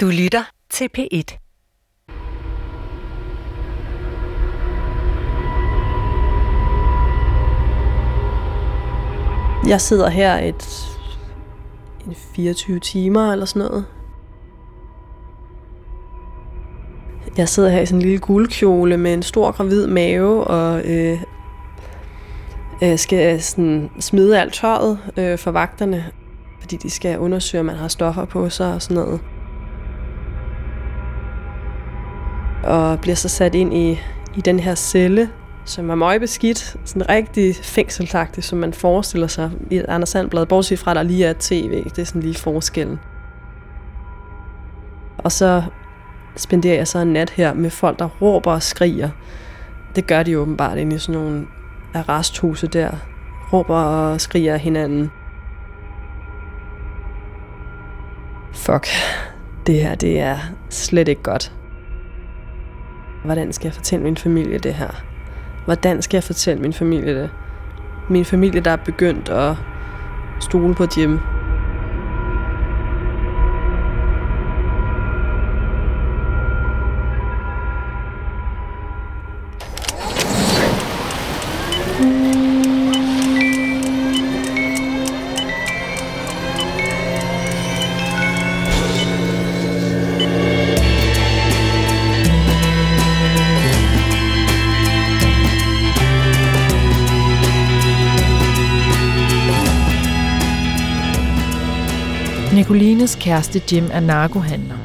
[0.00, 1.38] Du lytter til P1.
[9.68, 10.88] Jeg sidder her et,
[12.10, 13.84] et 24 timer eller sådan noget.
[17.36, 21.22] Jeg sidder her i sådan en lille guldkjole med en stor gravid mave og øh,
[22.82, 26.04] øh, skal sådan smide alt tøjet øh, for vagterne,
[26.60, 29.20] fordi de skal undersøge, om man har stoffer på sig og sådan noget.
[32.68, 34.00] Og bliver så sat ind i,
[34.36, 35.30] i den her celle,
[35.64, 40.78] som er møgbeskidt, sådan rigtig fængseltagtigt, som man forestiller sig i et Anders Sandblad, bortset
[40.78, 41.84] fra, at der lige er tv.
[41.84, 42.98] Det er sådan lige forskellen.
[45.18, 45.62] Og så
[46.36, 49.10] spenderer jeg så en nat her med folk, der råber og skriger.
[49.96, 51.46] Det gør de åbenbart inde i sådan nogle
[51.94, 52.90] arresthuse der.
[53.52, 55.10] Råber og skriger hinanden.
[58.52, 58.88] Fuck,
[59.66, 60.38] det her det er
[60.70, 61.52] slet ikke godt.
[63.28, 65.02] Hvordan skal jeg fortælle min familie det her?
[65.64, 67.30] Hvordan skal jeg fortælle min familie det?
[68.08, 69.54] Min familie, der er begyndt at
[70.40, 71.18] stole på Jim.
[102.54, 104.76] Nicolines kæreste Jim er narkohandler,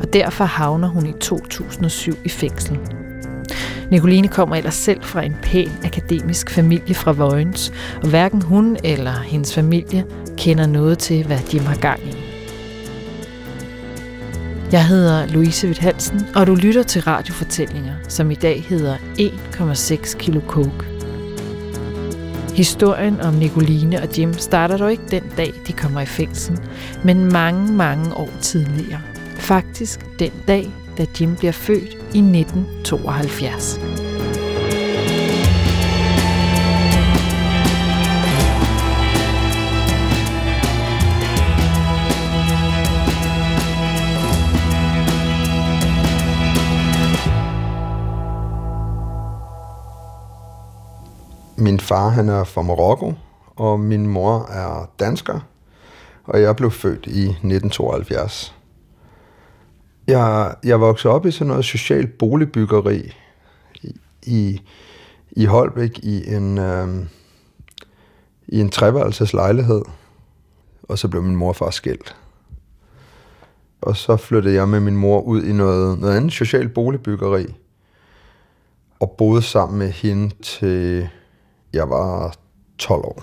[0.00, 2.78] og derfor havner hun i 2007 i fængsel.
[3.90, 9.20] Nicoline kommer ellers selv fra en pæn akademisk familie fra Vojens, og hverken hun eller
[9.20, 10.04] hendes familie
[10.36, 12.16] kender noget til, hvad Jim har gang i.
[14.72, 20.16] Jeg hedder Louise Witt Hansen, og du lytter til radiofortællinger, som i dag hedder 1,6
[20.18, 20.97] kilo coke.
[22.58, 26.60] Historien om Nicoline og Jim starter dog ikke den dag, de kommer i fængsel,
[27.04, 29.00] men mange, mange år tidligere.
[29.36, 34.07] Faktisk den dag, da Jim bliver født i 1972.
[51.60, 53.14] Min far han er fra Marokko,
[53.56, 55.40] og min mor er dansker,
[56.24, 58.54] og jeg blev født i 1972.
[60.06, 63.12] Jeg, jeg voksede op i sådan noget socialt boligbyggeri
[64.22, 64.60] i,
[65.30, 67.06] i, Holbæk i en, øh,
[68.48, 69.82] i en treværelses lejlighed,
[70.82, 72.16] og så blev min mor far skilt.
[73.80, 77.46] Og så flyttede jeg med min mor ud i noget, noget andet socialt boligbyggeri,
[79.00, 81.08] og boede sammen med hende til
[81.72, 82.34] jeg var
[82.78, 83.22] 12 år.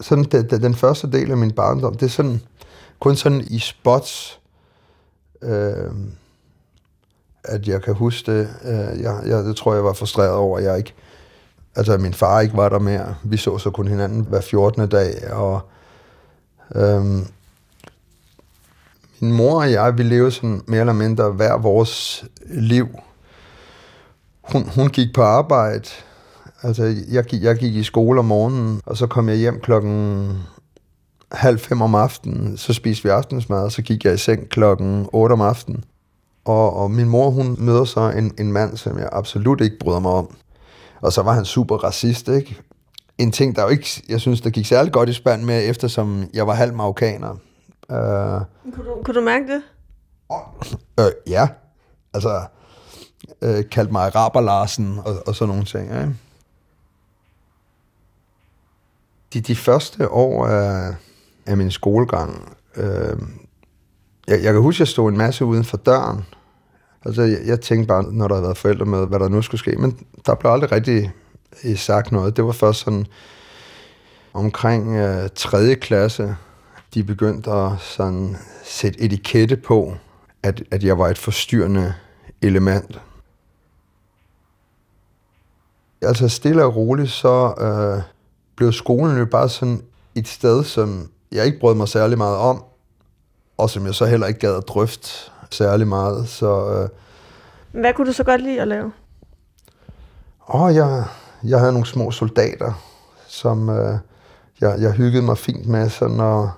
[0.00, 2.40] Sådan den, den første del af min barndom, det er sådan
[3.00, 4.40] kun sådan i spots,
[5.42, 5.90] øh,
[7.44, 8.48] at jeg kan huske det.
[8.64, 10.94] Øh, jeg, jeg, det tror jeg var frustreret over, at jeg ikke,
[11.76, 13.14] altså at min far ikke var der mere.
[13.22, 14.88] Vi så så kun hinanden hver 14.
[14.88, 15.60] dag, og
[16.74, 17.04] øh,
[19.20, 22.88] min mor og jeg, vi levede sådan mere eller mindre hver vores liv
[24.42, 25.88] hun, hun gik på arbejde.
[26.62, 30.32] Altså, jeg gik, jeg gik i skole om morgenen, og så kom jeg hjem klokken
[31.32, 32.56] halv fem om aftenen.
[32.56, 35.84] Så spiste vi aftensmad, og så gik jeg i seng klokken 8 om aftenen.
[36.44, 40.00] Og, og min mor, hun møder så en, en mand, som jeg absolut ikke bryder
[40.00, 40.36] mig om.
[41.00, 42.60] Og så var han super racist, ikke?
[43.18, 46.24] En ting, der jo ikke, jeg synes, der gik særlig godt i spand med, eftersom
[46.34, 47.30] jeg var halv marokkaner.
[47.30, 47.96] Uh,
[48.72, 49.62] kunne, du, kunne du mærke det?
[50.98, 51.48] Uh, ja,
[52.14, 52.40] altså
[53.42, 55.84] øh, kaldt mig Araber Larsen og, og sådan nogle ting.
[55.84, 56.14] Ikke?
[59.32, 60.94] De, de første år af,
[61.46, 63.16] af min skolegang, øh,
[64.28, 66.24] jeg, jeg kan huske, at jeg stod en masse uden for døren.
[67.04, 69.58] Altså, jeg, jeg tænkte bare, når der havde været forældre med, hvad der nu skulle
[69.58, 69.76] ske.
[69.76, 71.12] Men der blev aldrig rigtig
[71.64, 72.36] øh, sagt noget.
[72.36, 73.06] Det var først sådan
[74.32, 75.74] omkring øh, 3.
[75.74, 76.36] klasse,
[76.94, 79.94] de begyndte at sådan sætte etikette på,
[80.42, 81.94] at, at jeg var et forstyrrende
[82.42, 83.00] element
[86.02, 88.02] altså stille og roligt, så øh,
[88.56, 89.82] blev skolen jo bare sådan
[90.14, 92.64] et sted, som jeg ikke brød mig særlig meget om,
[93.58, 96.28] og som jeg så heller ikke gad at drøfte særlig meget.
[96.28, 96.88] Så, øh,
[97.80, 98.92] Hvad kunne du så godt lide at lave?
[100.54, 101.04] Åh, jeg,
[101.44, 102.72] jeg havde nogle små soldater,
[103.26, 103.98] som øh,
[104.60, 106.48] jeg, jeg hyggede mig fint med, sådan at,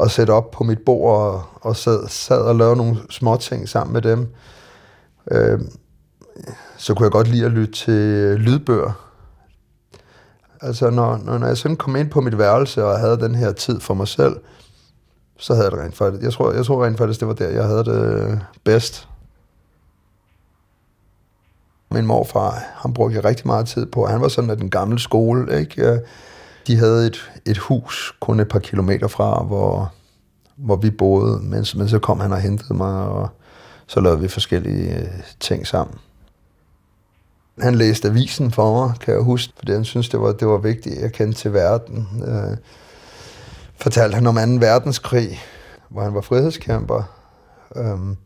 [0.00, 3.68] at sætte op på mit bord og, og sad, sad og lavede nogle små ting
[3.68, 4.34] sammen med dem.
[5.30, 5.60] Øh,
[6.76, 9.08] så kunne jeg godt lide at lytte til øh, lydbøger.
[10.60, 13.52] Altså, når, når, når jeg sådan kom ind på mit værelse og havde den her
[13.52, 14.36] tid for mig selv,
[15.38, 16.22] så havde jeg det rent faktisk.
[16.22, 19.08] Jeg tror, jeg tror rent faktisk, det var der, jeg havde det øh, bedst.
[21.90, 24.06] Min morfar, han brugte jeg rigtig meget tid på.
[24.06, 26.00] Han var sådan af den gamle skole, ikke?
[26.66, 29.92] De havde et, et hus kun et par kilometer fra, hvor,
[30.56, 33.28] hvor vi boede, men, men så kom han og hentede mig, og
[33.86, 35.08] så lavede vi forskellige øh,
[35.40, 35.98] ting sammen.
[37.58, 40.58] Han læste avisen for mig, kan jeg huske, fordi han synes det var, det var
[40.58, 42.08] vigtigt, at jeg kendte til verden.
[42.26, 42.56] Øh,
[43.76, 44.40] fortalte han om 2.
[44.66, 45.40] verdenskrig,
[45.88, 47.02] hvor han var frihedskæmper.
[47.76, 48.16] Øh,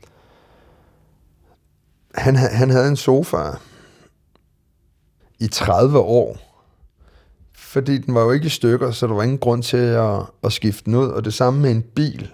[2.15, 3.51] han, han havde en sofa
[5.39, 6.37] i 30 år,
[7.55, 10.53] fordi den var jo ikke i stykker, så der var ingen grund til at, at
[10.53, 11.09] skifte den ud.
[11.09, 12.33] Og det samme med en bil.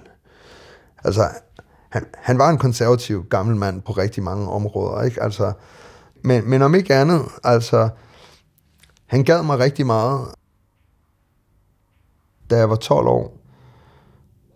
[1.04, 1.28] Altså,
[1.88, 5.22] han, han var en konservativ gammel mand på rigtig mange områder, ikke?
[5.22, 5.52] Altså,
[6.22, 7.88] men, men om ikke andet, altså,
[9.06, 10.28] han gad mig rigtig meget.
[12.50, 13.36] Da jeg var 12 år,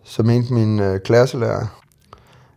[0.03, 1.67] så mente min øh, klasselærer,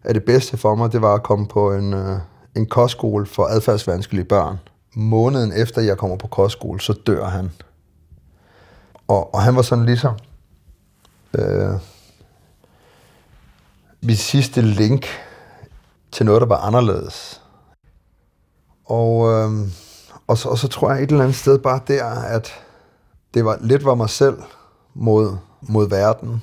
[0.03, 2.19] at det bedste for mig, det var at komme på en, øh,
[2.57, 4.59] en kostskole for adfærdsvanskelige børn.
[4.95, 7.51] Måneden efter jeg kommer på kostskole, så dør han.
[9.09, 10.15] Og, og han var sådan ligesom
[11.39, 11.71] øh,
[14.03, 15.07] mit sidste link
[16.13, 17.43] til noget, der var anderledes.
[18.91, 19.51] Og, øh,
[20.27, 22.05] og, så, og så tror jeg et eller andet sted bare der,
[22.37, 22.53] at
[23.35, 24.39] det var lidt var mig selv
[24.95, 26.43] mod, mod verden.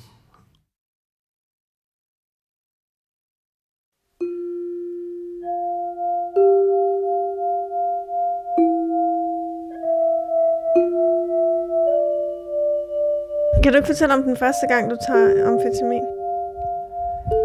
[13.62, 16.04] Kan du ikke fortælle om den første gang, du tager amfetamin?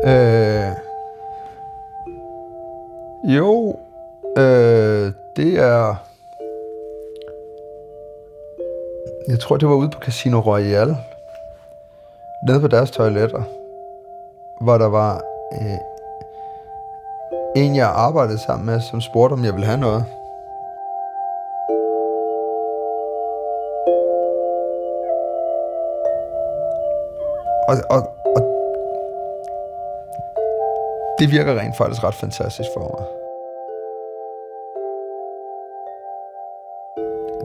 [0.05, 0.71] Øh,
[3.35, 3.75] jo,
[4.37, 5.95] øh, det er...
[9.27, 10.97] Jeg tror, det var ude på Casino Royale.
[12.47, 13.43] Nede på deres toiletter.
[14.61, 15.21] Hvor der var
[15.61, 15.77] øh,
[17.55, 20.05] en, jeg arbejdede sammen med, som spurgte, om jeg ville have noget.
[27.67, 27.99] Og, og,
[28.35, 28.41] og
[31.19, 33.22] det virker rent faktisk ret fantastisk for mig.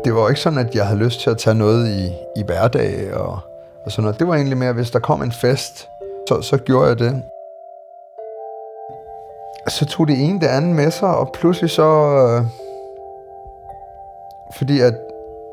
[0.04, 2.42] Det var jo ikke sådan, at jeg havde lyst til at tage noget i, i
[2.42, 3.38] hverdag og,
[3.84, 4.18] og sådan noget.
[4.18, 5.88] Det var egentlig mere, hvis der kom en fest,
[6.28, 7.22] så, så gjorde jeg det.
[9.68, 11.82] Så tog det ene det andet med sig, og pludselig så...
[11.82, 12.46] Øh,
[14.56, 14.94] fordi at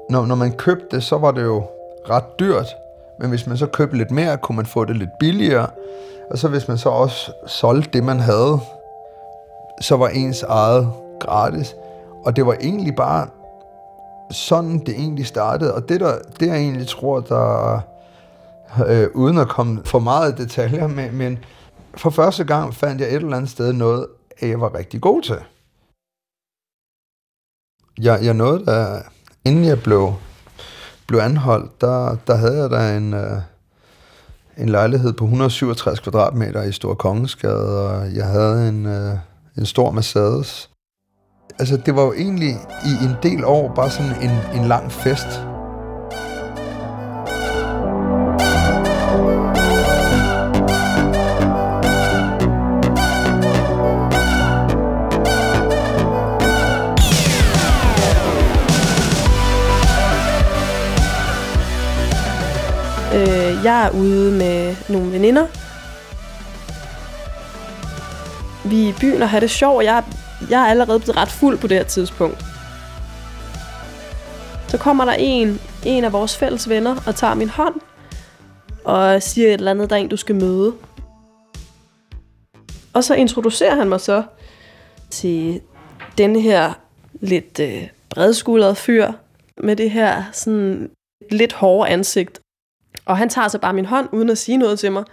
[0.10, 1.64] når, når man købte det, så var det jo
[2.10, 2.78] ret dyrt.
[3.20, 5.68] Men hvis man så købte lidt mere, kunne man få det lidt billigere.
[6.32, 8.60] Og så hvis man så også solgte det, man havde,
[9.82, 10.90] så var ens eget
[11.20, 11.76] gratis.
[12.26, 13.28] Og det var egentlig bare
[14.32, 15.74] sådan, det egentlig startede.
[15.74, 17.80] Og det, der, det jeg egentlig tror, der...
[18.88, 21.40] Øh, uden at komme for meget detaljer, men, men
[21.98, 24.08] for første gang fandt jeg et eller andet sted noget,
[24.42, 25.38] jeg var rigtig god til.
[27.98, 29.02] Jeg, jeg nåede da,
[29.46, 30.14] inden jeg blev
[31.08, 33.42] blev anholdt, der, der havde jeg da en, øh,
[34.58, 39.18] en lejlighed på 167 kvadratmeter i Stor Kongensgade, og jeg havde en, øh,
[39.58, 40.70] en stor Mercedes.
[41.60, 42.50] Altså, det var jo egentlig
[42.86, 45.28] i en del år bare sådan en, en lang fest.
[63.14, 65.46] Øh, jeg er ude med nogle veninder.
[68.66, 70.04] Vi er i byen og har det sjovt, og jeg,
[70.50, 72.46] jeg er allerede blevet ret fuld på det her tidspunkt.
[74.68, 77.76] Så kommer der en, en af vores fælles venner og tager min hånd
[78.84, 80.74] og siger et eller andet, der er en, du skal møde.
[82.94, 84.24] Og så introducerer han mig så
[85.10, 85.62] til
[86.18, 86.74] denne her
[87.22, 89.12] lidt øh, bredskuldrede fyr
[89.64, 90.90] med det her sådan
[91.32, 92.40] lidt hårde ansigt
[93.06, 95.04] og han tager så bare min hånd, uden at sige noget til mig.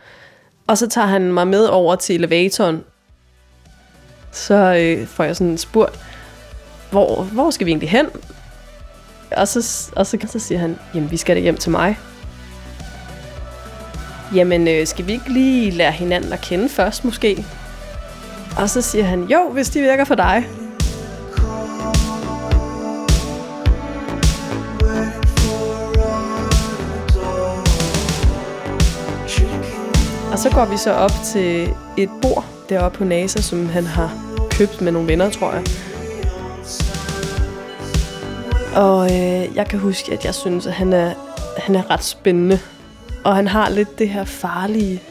[0.67, 2.85] Og så tager han mig med over til elevatoren.
[4.33, 6.01] Så øh, får jeg sådan spurgt,
[6.91, 8.07] hvor, hvor skal vi egentlig hen?
[9.37, 11.99] Og så, og så, så siger han, jamen vi skal da hjem til mig.
[14.35, 17.45] Jamen, øh, skal vi ikke lige lære hinanden at kende først måske?
[18.57, 20.49] Og så siger han, jo, hvis de virker for dig.
[30.33, 34.37] Og så går vi så op til et bord deroppe på NASA, som han har
[34.51, 35.65] købt med nogle venner, tror jeg.
[38.77, 41.15] Og øh, jeg kan huske, at jeg synes, at han er,
[41.59, 42.59] han er ret spændende.
[43.25, 45.03] Og han har lidt det her farlige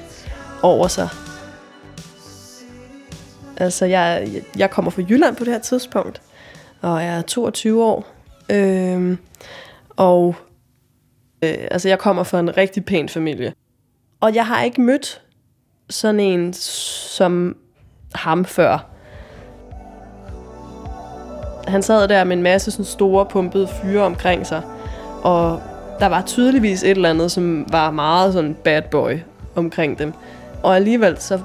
[0.63, 1.09] over sig.
[3.57, 4.27] Altså, jeg,
[4.57, 6.21] jeg kommer fra Jylland på det her tidspunkt,
[6.81, 8.07] og jeg er 22 år.
[8.49, 9.17] Øh,
[9.89, 10.35] og
[11.43, 13.53] øh, altså, jeg kommer fra en rigtig pæn familie.
[14.19, 15.21] Og jeg har ikke mødt
[15.91, 17.55] sådan en som
[18.15, 18.85] ham før.
[21.67, 24.61] Han sad der med en masse sådan store pumpede fyre omkring sig,
[25.23, 25.61] og
[25.99, 29.19] der var tydeligvis et eller andet, som var meget sådan bad boy
[29.55, 30.13] omkring dem.
[30.63, 31.39] Og alligevel så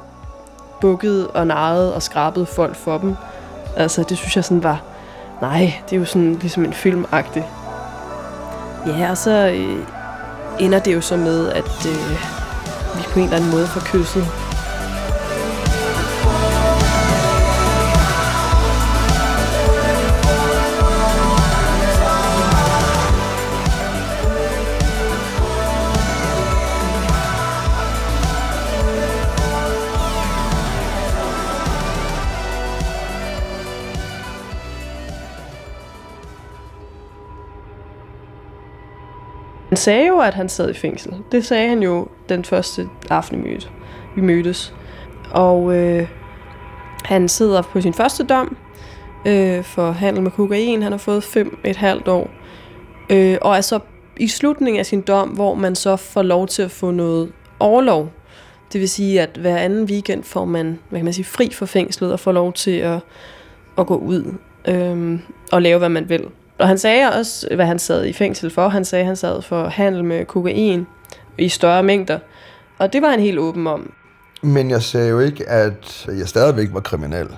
[0.81, 3.15] bukkede og narrede og skrabede folk for dem.
[3.77, 4.83] Altså, det synes jeg sådan var...
[5.41, 7.45] Nej, det er jo sådan ligesom en filmagtig.
[8.87, 9.79] Ja, og så øh,
[10.59, 12.36] ender det jo så med, at øh,
[12.99, 14.46] vi på en eller anden måde får kysset.
[39.77, 41.15] Han sagde jo, at han sad i fængsel.
[41.33, 43.71] Det sagde han jo den første aften, vi mødtes.
[44.15, 44.75] Vi mødtes.
[45.31, 46.09] Og øh,
[47.05, 48.57] han sidder på sin første dom
[49.27, 50.83] øh, for handel med kokain.
[50.83, 52.31] Han har fået fem et halvt år.
[53.11, 53.79] Øh, og er så
[54.17, 58.11] i slutningen af sin dom, hvor man så får lov til at få noget overlov.
[58.73, 61.67] Det vil sige, at hver anden weekend får man, hvad kan man sige, fri fra
[61.67, 62.99] fængslet og får lov til at,
[63.79, 64.35] at gå ud
[64.69, 65.19] øh,
[65.53, 66.25] og lave, hvad man vil.
[66.59, 68.69] Og han sagde også, hvad han sad i fængsel for.
[68.69, 70.87] Han sagde, at han sad for handel med kokain
[71.39, 72.19] i større mængder.
[72.79, 73.93] Og det var han helt åben om.
[74.43, 77.29] Men jeg sagde jo ikke, at jeg stadigvæk var kriminel.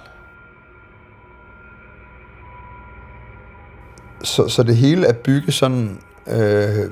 [4.22, 6.90] Så, så det hele er bygget sådan øh,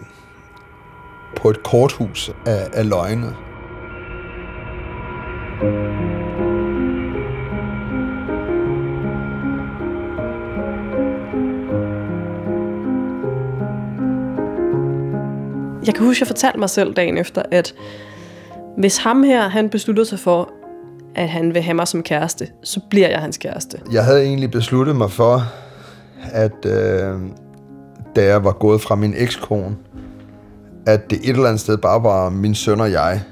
[1.37, 3.35] på et korthus af, af løgne.
[15.87, 17.75] Jeg kan huske, jeg fortalte mig selv dagen efter, at
[18.79, 20.53] hvis ham her, han besluttede sig for,
[21.15, 23.79] at han vil have mig som kæreste, så bliver jeg hans kæreste.
[23.93, 25.43] Jeg havde egentlig besluttet mig for,
[26.33, 27.21] at øh,
[28.17, 29.77] da jeg var gået fra min ekskone,
[30.87, 33.23] at det et eller andet sted bare var min søn og jeg.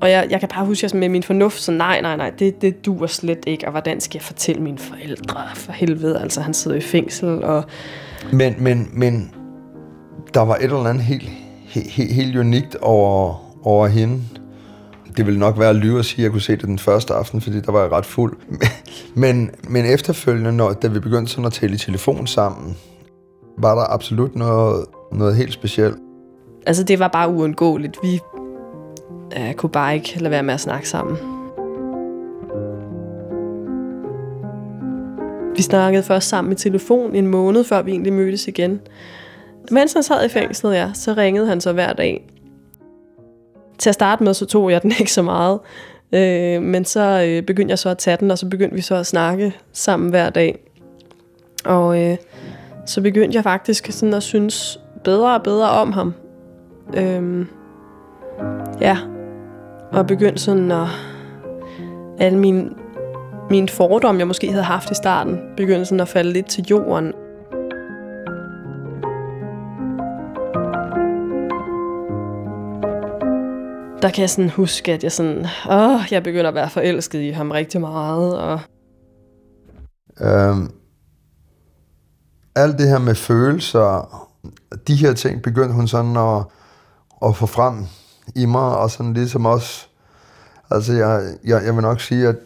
[0.00, 2.62] Og jeg, jeg kan bare huske, at med min fornuft, så nej, nej, nej, det,
[2.62, 3.66] det duer slet ikke.
[3.66, 5.40] Og hvordan skal jeg fortælle mine forældre?
[5.54, 7.44] For helvede, altså han sidder i fængsel.
[7.44, 7.64] Og...
[8.32, 9.30] Men, men, men
[10.34, 11.30] der var et eller andet helt,
[11.68, 13.34] helt, he, helt unikt over,
[13.66, 14.22] over hende.
[15.16, 17.14] Det ville nok være at lyve at sige, at jeg kunne se det den første
[17.14, 18.36] aften, fordi der var jeg ret fuld.
[19.14, 22.76] Men, men efterfølgende, når, da vi begyndte sådan at tale i telefon sammen,
[23.58, 25.96] var der absolut noget, noget helt specielt.
[26.66, 27.98] Altså, det var bare uundgåeligt.
[28.02, 28.20] Vi
[29.36, 31.16] øh, kunne bare ikke lade være med at snakke sammen.
[35.56, 38.80] Vi snakkede først sammen i telefon en måned, før vi egentlig mødtes igen.
[39.70, 42.30] Mens han sad i fængslet, ja, så ringede han så hver dag.
[43.78, 45.60] Til at starte med, så tog jeg den ikke så meget.
[46.12, 48.94] Øh, men så øh, begyndte jeg så at tage den, og så begyndte vi så
[48.94, 50.58] at snakke sammen hver dag.
[51.64, 52.16] Og øh,
[52.86, 56.14] så begyndte jeg faktisk sådan at synes bedre og bedre om ham.
[56.96, 57.46] Øh,
[58.80, 58.98] ja,
[59.92, 60.86] og begyndte sådan at...
[62.20, 62.70] Alle mine,
[63.50, 67.12] mine fordomme, jeg måske havde haft i starten, begyndte sådan at falde lidt til jorden.
[74.02, 77.30] Der kan jeg sådan huske, at jeg sådan, åh, jeg begynder at være forelsket i
[77.30, 78.38] ham rigtig meget.
[78.38, 78.60] Og...
[80.20, 80.70] Øhm,
[82.56, 84.26] alt det her med følelser,
[84.86, 86.44] de her ting begyndte hun sådan at,
[87.26, 87.86] at få frem
[88.34, 89.86] i mig, og sådan ligesom også,
[90.70, 92.36] altså jeg, jeg, jeg vil nok sige, at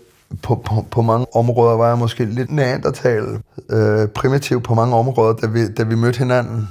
[0.42, 5.32] på, på, på mange områder var jeg måske lidt neandertal, øh, primitiv på mange områder,
[5.32, 6.68] da vi, da vi mødte hinanden.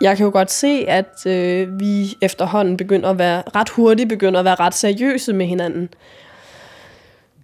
[0.00, 4.38] Jeg kan jo godt se, at øh, vi efterhånden begynder at være ret hurtigt, begynder
[4.38, 5.88] at være ret seriøse med hinanden.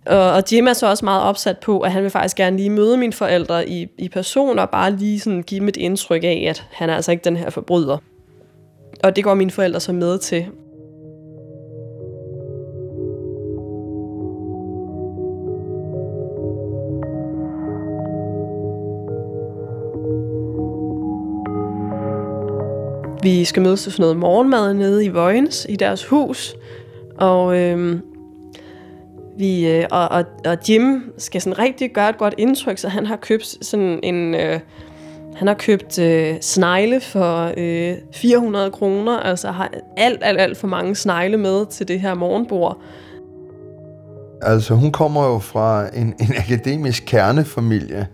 [0.07, 2.71] Og, og Jim er så også meget opsat på, at han vil faktisk gerne lige
[2.71, 6.47] møde mine forældre i, i person, og bare lige sådan give dem et indtryk af,
[6.49, 7.99] at han er altså ikke den her forbryder.
[9.03, 10.47] Og det går mine forældre så med til.
[23.27, 26.55] Vi skal mødes til sådan noget morgenmad nede i Vojens, i deres hus.
[27.19, 27.99] Og, øh,
[29.39, 33.07] vi, øh, og, og, og Jim skal sådan rigtig gøre et godt indtryk, så han
[33.07, 34.35] har købt sådan en...
[34.35, 34.61] Øh,
[35.37, 40.67] han har købt øh, snegle for øh, 400 kroner, altså har alt, alt, alt for
[40.67, 42.81] mange snegle med til det her morgenbord.
[44.43, 48.07] Altså, hun kommer jo fra en, en akademisk kernefamilie.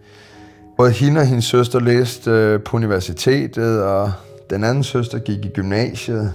[0.77, 4.13] Både hende og hendes søster læste øh, på universitetet, og
[4.51, 6.33] den anden søster gik i gymnasiet.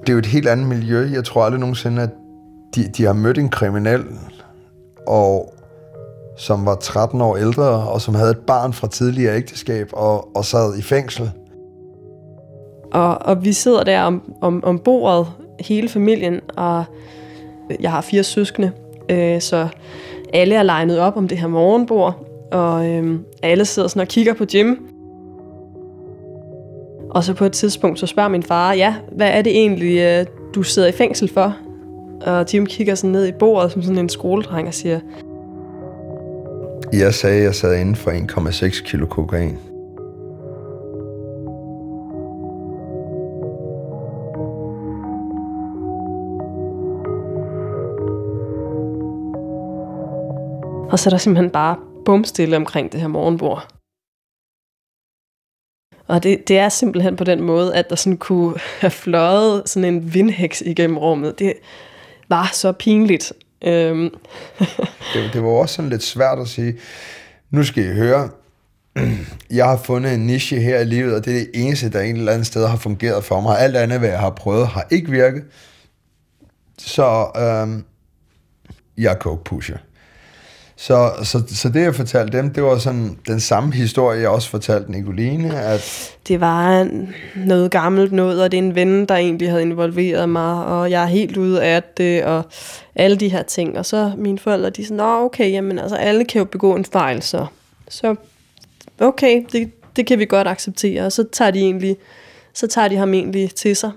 [0.00, 1.08] Det er jo et helt andet miljø.
[1.12, 2.10] Jeg tror aldrig nogensinde, at
[2.74, 4.04] de, de har mødt en kriminel,
[5.06, 5.54] og
[6.36, 10.44] som var 13 år ældre, og som havde et barn fra tidligere ægteskab, og, og
[10.44, 11.30] sad i fængsel.
[12.92, 15.26] Og, og vi sidder der om, om, om bordet,
[15.60, 16.84] hele familien, og
[17.80, 18.72] jeg har fire søskende,
[19.08, 19.68] øh, så
[20.32, 24.34] alle er legnet op om det her morgenbord, og øh, alle sidder sådan og kigger
[24.34, 24.93] på Jim.
[27.14, 30.26] Og så på et tidspunkt, så spørger min far, ja, hvad er det egentlig, øh,
[30.54, 31.56] du sidder i fængsel for?
[32.26, 35.00] Og Jim kigger sådan ned i bordet som sådan en skoledreng og siger,
[36.92, 39.58] Jeg sagde, at jeg sad inde for 1,6 kilo kokain.
[50.90, 53.73] Og så er der simpelthen bare bumstille omkring det her morgenbord.
[56.06, 59.94] Og det, det er simpelthen på den måde, at der sådan kunne have fløjet sådan
[59.94, 61.38] en vindheks igennem rummet.
[61.38, 61.52] Det
[62.28, 63.32] var så pinligt.
[63.64, 64.10] Øhm.
[65.14, 66.74] det, det var også sådan lidt svært at sige,
[67.50, 68.28] nu skal I høre,
[69.50, 72.16] jeg har fundet en niche her i livet, og det er det eneste, der en
[72.16, 73.58] eller anden sted har fungeret for mig.
[73.58, 75.44] Alt andet, hvad jeg har prøvet, har ikke virket.
[76.78, 77.84] Så øhm,
[78.98, 79.78] jeg er coke pusher.
[80.76, 84.50] Så, så, så det, jeg fortalte dem, det var sådan den samme historie, jeg også
[84.50, 85.60] fortalte Nicoline.
[85.60, 86.88] At det var
[87.36, 91.02] noget gammelt noget, og det er en ven, der egentlig havde involveret mig, og jeg
[91.02, 92.42] er helt ude af det, og
[92.94, 93.78] alle de her ting.
[93.78, 96.84] Og så mine forældre, de sådan, Nå, okay, jamen altså, alle kan jo begå en
[96.84, 97.46] fejl, så,
[97.88, 98.14] så
[99.00, 101.02] okay, det, det kan vi godt acceptere.
[101.06, 101.96] Og så tager de egentlig,
[102.54, 103.90] så tager de ham egentlig til sig.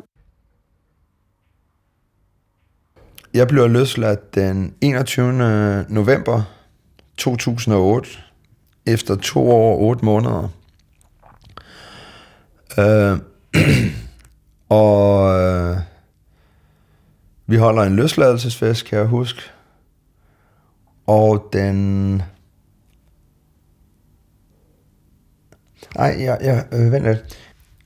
[3.34, 5.86] Jeg blev løsladt den 21.
[5.90, 6.57] november
[7.18, 8.10] 2008,
[8.86, 10.50] efter to år og otte måneder.
[12.78, 13.20] Øh,
[14.70, 15.78] og øh,
[17.46, 19.42] vi holder en løsladelsesfest, kan jeg huske.
[21.08, 22.16] Og den...
[25.96, 27.38] Nej, jeg, jeg, øh, vent lidt.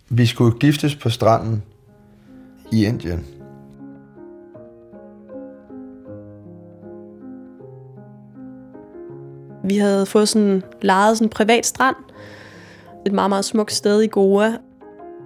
[0.10, 1.64] Vi skulle giftes på stranden
[2.72, 3.41] i Indien.
[9.72, 11.96] Vi havde fået sådan, lejet sådan en privat strand.
[13.06, 14.54] Et meget, meget smukt sted i Goa.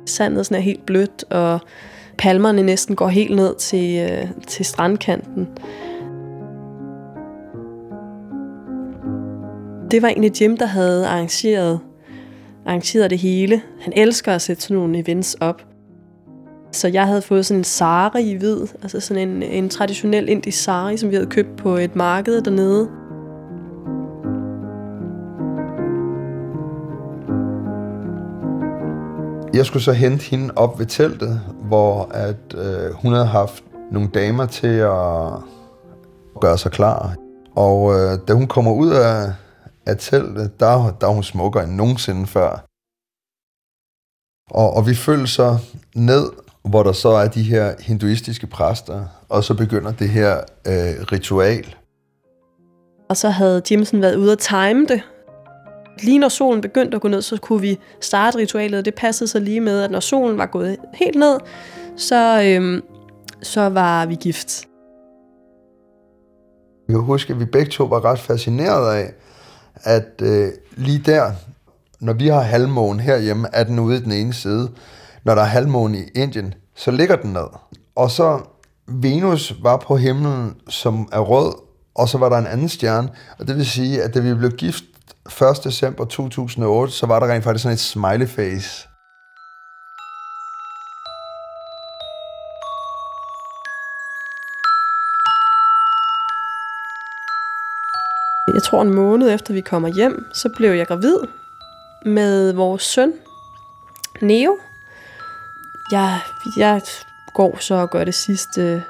[0.05, 1.59] Sandet sådan er helt blødt, og
[2.17, 5.47] palmerne næsten går helt ned til, øh, til strandkanten.
[9.91, 11.79] Det var egentlig Jim, der havde arrangeret,
[12.65, 13.61] arrangeret det hele.
[13.81, 15.65] Han elsker at sætte sådan nogle events op.
[16.71, 20.63] Så jeg havde fået sådan en sari i hvid, altså sådan en, en traditionel indisk
[20.63, 22.89] sari, som vi havde købt på et marked dernede.
[29.55, 34.09] Jeg skulle så hente hende op ved teltet, hvor at, øh, hun havde haft nogle
[34.13, 35.31] damer til at
[36.41, 37.15] gøre sig klar.
[37.55, 39.33] Og øh, da hun kommer ud af,
[39.85, 42.65] af teltet, der, der er hun smukkere end nogensinde før.
[44.51, 45.57] Og, og vi følger så
[45.95, 46.29] ned,
[46.63, 50.37] hvor der så er de her hinduistiske præster, og så begynder det her
[50.67, 51.75] øh, ritual.
[53.09, 55.01] Og så havde Jimson været ude at time det,
[56.01, 58.85] Lige når solen begyndte at gå ned, så kunne vi starte ritualet.
[58.85, 61.39] Det passede så lige med, at når solen var gået helt ned,
[61.97, 62.81] så, øhm,
[63.41, 64.65] så var vi gift.
[66.87, 69.13] Jeg kan huske, at vi begge to var ret fascineret af,
[69.83, 71.31] at øh, lige der,
[71.99, 74.69] når vi har halvmånen herhjemme, er den ude i den ene side.
[75.23, 77.47] Når der er halvmåne i Indien, så ligger den ned.
[77.95, 78.39] Og så
[78.87, 81.53] Venus var på himlen, som er rød,
[81.95, 83.09] og så var der en anden stjerne.
[83.39, 84.83] Og det vil sige, at da vi blev gift
[85.25, 85.63] 1.
[85.63, 88.89] december 2008, så var der rent faktisk sådan et smiley face.
[98.53, 101.17] Jeg tror en måned efter vi kommer hjem, så blev jeg gravid
[102.05, 103.13] med vores søn,
[104.21, 104.57] Neo.
[105.91, 106.19] Jeg,
[106.57, 106.81] jeg
[107.33, 108.83] går så og gør det sidste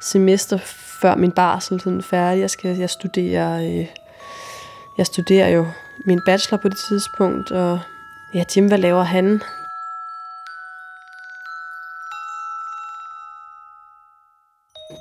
[0.00, 0.58] semester
[1.00, 2.40] før min barsel sådan færdig.
[2.40, 3.86] Jeg skal jeg studerer øh,
[4.98, 5.66] jeg studerer jo
[6.06, 7.80] min bachelor på det tidspunkt, og
[8.34, 9.42] ja, Jim, hvad laver han?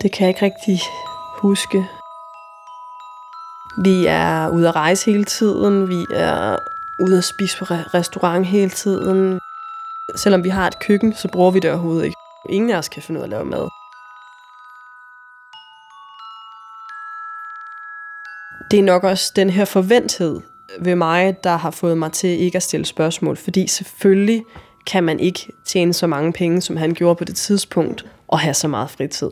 [0.01, 0.79] Det kan jeg ikke rigtig
[1.37, 1.87] huske.
[3.83, 5.89] Vi er ude at rejse hele tiden.
[5.89, 6.57] Vi er
[6.99, 9.39] ude at spise på restaurant hele tiden.
[10.15, 12.17] Selvom vi har et køkken, så bruger vi det overhovedet ikke.
[12.49, 13.76] Ingen af os kan finde ud af at lave mad.
[18.71, 20.41] Det er nok også den her forventhed
[20.79, 23.37] ved mig, der har fået mig til ikke at stille spørgsmål.
[23.37, 24.43] Fordi selvfølgelig
[24.87, 28.53] kan man ikke tjene så mange penge, som han gjorde på det tidspunkt, og have
[28.53, 29.29] så meget fritid.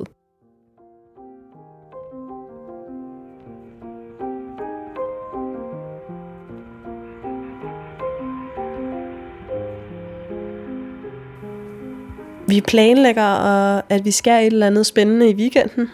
[12.47, 13.31] Vi planlægger,
[13.75, 15.89] øh, at vi skal et eller andet spændende i weekenden.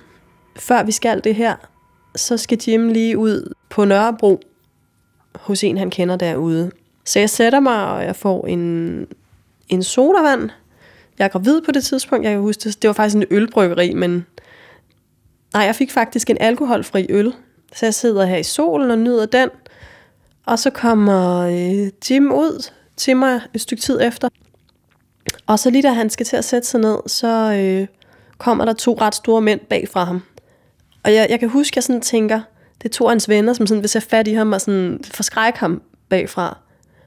[0.56, 1.56] Før vi skal det her,
[2.15, 4.41] så skal Jim lige ud på Nørrebro
[5.36, 6.71] hos en, han kender derude.
[7.06, 9.08] Så jeg sætter mig, og jeg får en,
[9.69, 10.50] en sodavand.
[11.19, 12.82] Jeg er gravid på det tidspunkt, jeg kan huske det.
[12.82, 14.26] Det var faktisk en ølbryggeri, men...
[15.54, 17.34] Nej, jeg fik faktisk en alkoholfri øl.
[17.76, 19.50] Så jeg sidder her i solen og nyder den.
[20.45, 24.30] Og så kommer øh, Jim ud til mig et stykke tid efter.
[25.47, 27.88] Og så lige da han skal til at sætte sig ned, så øh,
[28.38, 30.21] kommer der to ret store mænd bag fra ham.
[31.04, 32.42] Og jeg, jeg kan huske, at jeg sådan tænker,
[32.82, 35.00] det er to af hans venner, som sådan vil sætte fat i ham og sådan
[35.04, 36.58] forskrække ham bagfra.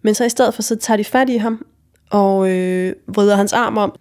[0.02, 1.66] Men så i stedet for, så tager de fat i ham
[2.10, 3.94] og øh, vrider hans arm om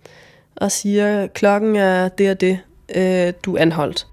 [0.56, 2.60] og siger, klokken er det og det,
[2.96, 4.08] øh, du er anholdt.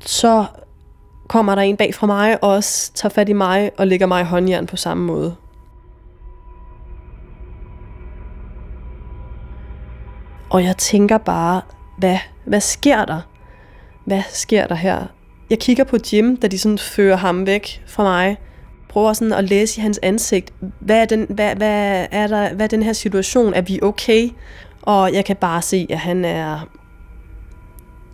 [0.00, 0.44] Så
[1.28, 4.20] kommer der en bag fra mig og også tager fat i mig og lægger mig
[4.20, 5.36] i håndjern på samme måde.
[10.50, 11.60] Og jeg tænker bare,
[11.98, 13.20] hvad, hvad sker der?
[14.04, 15.06] Hvad sker der her?
[15.50, 18.36] Jeg kigger på Jim, da de sådan fører ham væk fra mig.
[18.88, 20.52] Prøver sådan at læse i hans ansigt.
[20.80, 23.54] Hvad er, den, hvad, hvad er, der, hvad er den her situation?
[23.54, 24.28] Er vi okay?
[24.82, 26.68] Og jeg kan bare se, at han er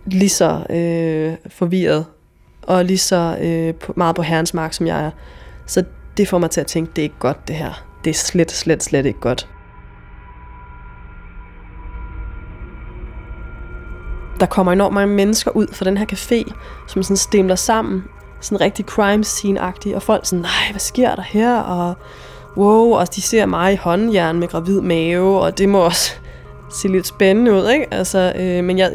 [0.05, 2.05] lige så øh, forvirret
[2.61, 5.11] og lige så øh, meget på herrens mark, som jeg er.
[5.65, 5.83] Så
[6.17, 7.85] det får mig til at tænke, det er ikke godt det her.
[8.03, 9.49] Det er slet, slet, slet ikke godt.
[14.39, 16.53] Der kommer enormt mange mennesker ud fra den her café,
[16.87, 18.03] som sådan stemler sammen.
[18.41, 19.95] Sådan rigtig crime scene-agtig.
[19.95, 21.59] Og folk sådan, nej, hvad sker der her?
[21.59, 21.93] Og
[22.57, 26.13] wow, og de ser mig i håndjern med gravid mave, og det må også
[26.81, 27.93] se lidt spændende ud, ikke?
[27.93, 28.91] Altså, øh, men jeg,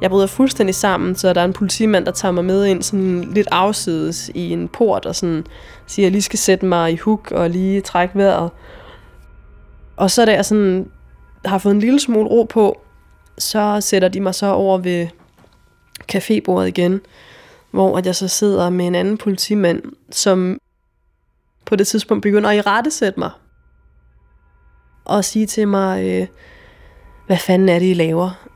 [0.00, 3.20] jeg bryder fuldstændig sammen, så der er en politimand, der tager mig med ind sådan
[3.34, 5.46] lidt afsides i en port, og sådan
[5.86, 8.50] siger, at jeg lige skal sætte mig i huk og lige trække vejret.
[9.96, 10.86] Og så da jeg sådan
[11.44, 12.81] har fået en lille smule ro på,
[13.42, 15.08] så sætter de mig så over ved
[16.12, 17.00] cafébordet igen,
[17.70, 20.58] hvor at jeg så sidder med en anden politimand, som
[21.64, 23.30] på det tidspunkt begynder at irettesætte mig.
[25.04, 26.26] Og sige til mig, øh,
[27.26, 28.48] hvad fanden er det, I laver?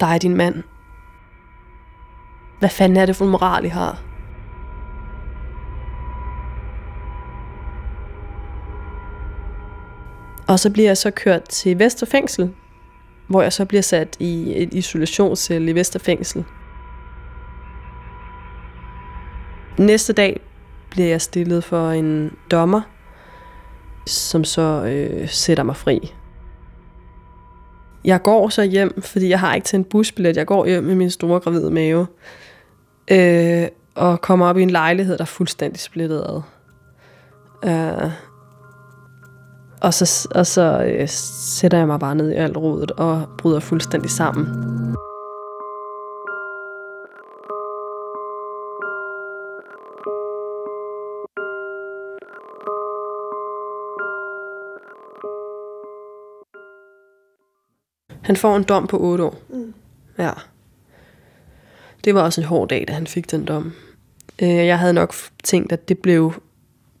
[0.00, 0.62] Dig og din mand.
[2.58, 4.02] Hvad fanden er det for en moral, I har?
[10.48, 12.54] Og så bliver jeg så kørt til Vesterfængsel,
[13.26, 16.44] hvor jeg så bliver sat i et isolationscelle i Vesterfængsel.
[19.78, 20.40] Næste dag
[20.90, 22.80] bliver jeg stillet for en dommer,
[24.06, 26.14] som så øh, sætter mig fri.
[28.04, 30.36] Jeg går så hjem, fordi jeg har ikke til en busbillet.
[30.36, 32.06] Jeg går hjem med min store gravide mave.
[33.10, 36.42] Øh, og kommer op i en lejlighed, der er fuldstændig splittet ad.
[37.64, 38.10] Øh,
[39.84, 43.60] og så, og så øh, sætter jeg mig bare ned i alt rodet og bryder
[43.60, 44.46] fuldstændig sammen.
[58.22, 59.36] Han får en dom på 8 år.
[59.48, 59.74] Mm.
[60.18, 60.30] Ja.
[62.04, 63.72] Det var også en hård dag, da han fik den dom.
[64.42, 66.34] Øh, jeg havde nok tænkt, at det blev,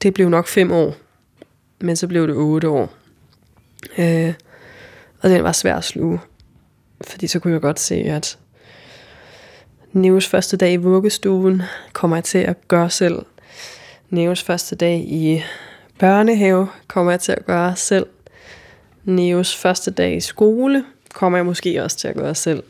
[0.02, 0.94] det blev nok 5 år
[1.84, 2.92] men så blev det 8 år.
[3.98, 4.34] Øh,
[5.20, 6.20] og den var svær at sluge,
[7.00, 8.38] fordi så kunne jeg godt se, at
[9.92, 13.22] Neos første dag i vuggestuen kommer jeg til at gøre selv.
[14.10, 15.42] Neos første dag i
[15.98, 18.06] børnehave kommer jeg til at gøre selv.
[19.04, 22.62] Neos første dag i skole kommer jeg måske også til at gøre selv.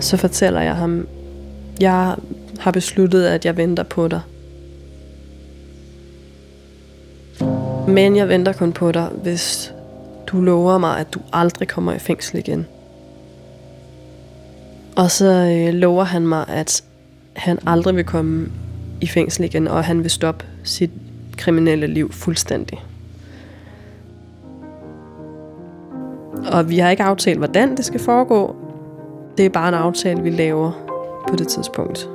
[0.00, 1.08] Så fortæller jeg ham,
[1.80, 2.16] jeg
[2.62, 4.20] har besluttet, at jeg venter på dig.
[7.88, 9.72] Men jeg venter kun på dig, hvis
[10.26, 12.66] du lover mig, at du aldrig kommer i fængsel igen.
[14.96, 16.84] Og så øh, lover han mig, at
[17.32, 18.48] han aldrig vil komme
[19.00, 20.90] i fængsel igen, og han vil stoppe sit
[21.36, 22.78] kriminelle liv fuldstændig.
[26.52, 28.56] Og vi har ikke aftalt, hvordan det skal foregå.
[29.36, 30.72] Det er bare en aftale, vi laver
[31.28, 32.08] på det tidspunkt.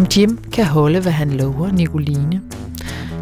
[0.00, 2.42] Om Jim kan holde, hvad han lover Nicoline.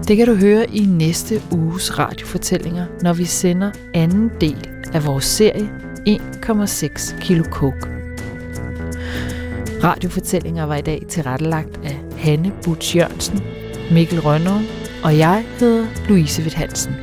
[0.08, 5.24] Det kan du høre i næste uges radiofortællinger, når vi sender anden del af vores
[5.24, 5.70] serie
[6.08, 7.86] 1,6 kilo coke.
[9.84, 13.40] Radiofortællinger var i dag tilrettelagt af Hanne Butch Jørgensen,
[13.90, 14.60] Mikkel Rønner
[15.04, 16.94] og jeg hedder Louise Witt Hansen.